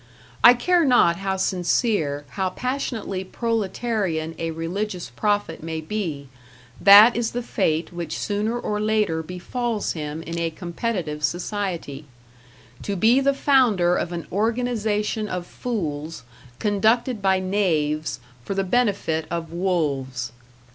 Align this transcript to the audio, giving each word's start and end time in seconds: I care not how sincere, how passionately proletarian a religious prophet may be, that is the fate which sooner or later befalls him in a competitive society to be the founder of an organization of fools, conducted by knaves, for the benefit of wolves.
I 0.43 0.55
care 0.55 0.83
not 0.83 1.17
how 1.17 1.37
sincere, 1.37 2.25
how 2.29 2.49
passionately 2.49 3.23
proletarian 3.23 4.33
a 4.39 4.49
religious 4.49 5.11
prophet 5.11 5.61
may 5.61 5.79
be, 5.79 6.27
that 6.81 7.15
is 7.15 7.33
the 7.33 7.43
fate 7.43 7.93
which 7.93 8.17
sooner 8.17 8.59
or 8.59 8.79
later 8.79 9.21
befalls 9.21 9.91
him 9.91 10.23
in 10.23 10.39
a 10.39 10.49
competitive 10.49 11.23
society 11.23 12.05
to 12.81 12.95
be 12.95 13.19
the 13.19 13.35
founder 13.35 13.95
of 13.95 14.11
an 14.11 14.25
organization 14.31 15.27
of 15.29 15.45
fools, 15.45 16.23
conducted 16.57 17.21
by 17.21 17.39
knaves, 17.39 18.19
for 18.43 18.55
the 18.55 18.63
benefit 18.63 19.27
of 19.29 19.53
wolves. 19.53 20.31